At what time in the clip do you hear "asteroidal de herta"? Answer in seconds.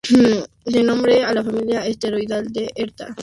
1.91-3.15